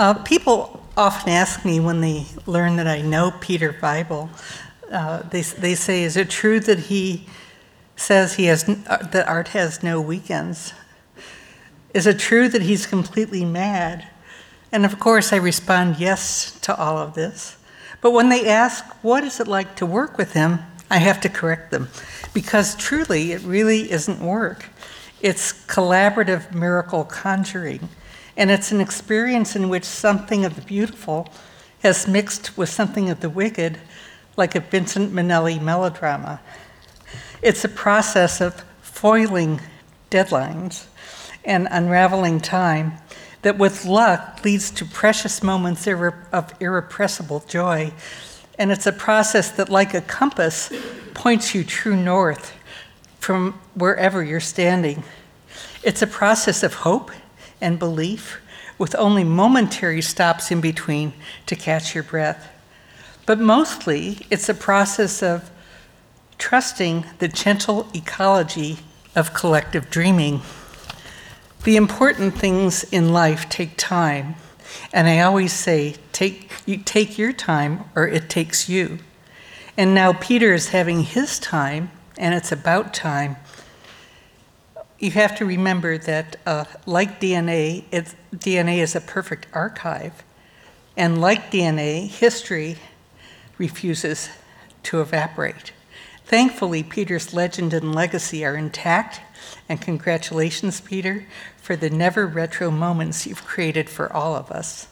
[0.00, 4.30] Uh, people often ask me when they learn that I know Peter Weibel,
[4.90, 7.26] uh, they, they say, Is it true that he
[7.96, 10.72] says he has, uh, that art has no weekends?
[11.92, 14.08] Is it true that he's completely mad?
[14.72, 17.58] And of course, I respond yes to all of this.
[18.00, 20.60] But when they ask, What is it like to work with him?
[20.90, 21.88] I have to correct them
[22.32, 24.70] because truly it really isn't work.
[25.20, 27.88] It's collaborative miracle conjuring,
[28.36, 31.28] and it's an experience in which something of the beautiful
[31.82, 33.78] has mixed with something of the wicked,
[34.36, 36.40] like a Vincent Minnelli melodrama.
[37.42, 39.60] It's a process of foiling
[40.10, 40.86] deadlines
[41.44, 42.94] and unraveling time
[43.42, 47.92] that, with luck, leads to precious moments of irrepressible joy
[48.60, 50.70] and it's a process that, like a compass,
[51.14, 52.52] points you true north
[53.18, 55.02] from wherever you're standing.
[55.82, 57.10] It's a process of hope
[57.60, 58.40] and belief
[58.78, 61.12] with only momentary stops in between
[61.46, 62.50] to catch your breath.
[63.26, 65.50] But mostly, it's a process of
[66.38, 68.78] trusting the gentle ecology
[69.14, 70.40] of collective dreaming.
[71.64, 74.36] The important things in life take time
[74.92, 78.98] and I always say, take, you take your time or it takes you.
[79.76, 83.36] And now Peter is having his time, and it's about time.
[85.00, 87.84] You have to remember that, uh, like DNA,
[88.34, 90.22] DNA is a perfect archive.
[90.94, 92.76] And like DNA, history
[93.56, 94.28] refuses
[94.82, 95.72] to evaporate.
[96.26, 99.22] Thankfully, Peter's legend and legacy are intact,
[99.70, 104.86] and congratulations, Peter, for the never retro moments you've created for all of us.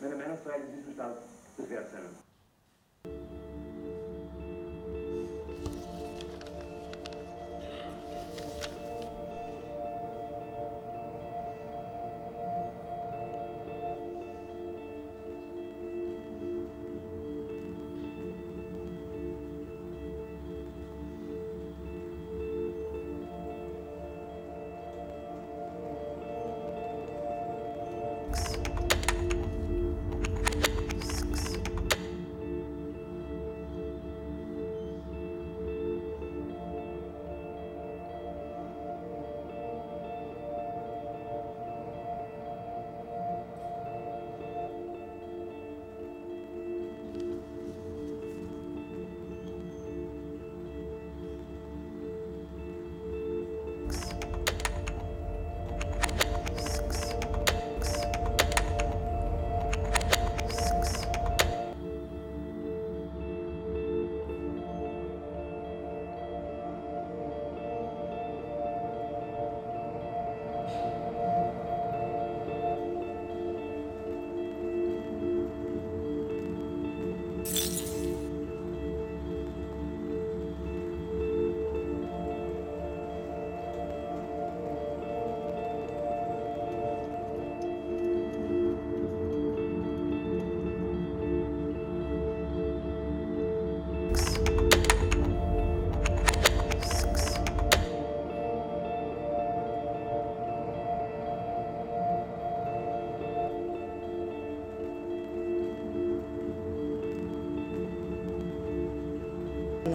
[0.00, 1.16] Meine Meinungsfreiheit in diesem Staat,
[1.56, 2.25] wert sein.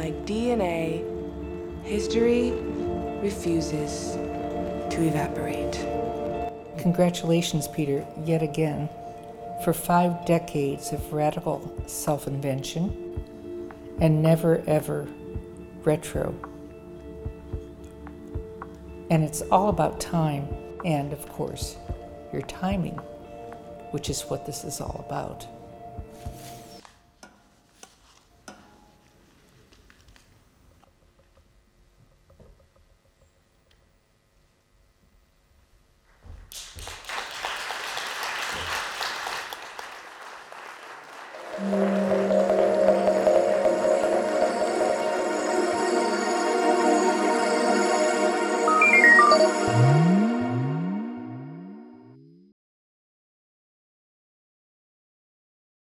[0.00, 1.04] Like DNA,
[1.84, 2.52] history
[3.20, 4.14] refuses
[4.88, 5.74] to evaporate.
[6.78, 8.88] Congratulations, Peter, yet again,
[9.62, 15.06] for five decades of radical self invention and never ever
[15.84, 16.34] retro.
[19.10, 20.48] And it's all about time
[20.82, 21.76] and, of course,
[22.32, 22.98] your timing,
[23.90, 25.46] which is what this is all about.